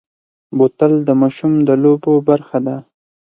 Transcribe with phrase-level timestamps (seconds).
[0.57, 2.75] بوتل د ماشوم د لوبو برخه ده.